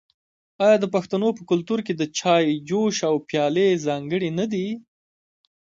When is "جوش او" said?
2.69-3.15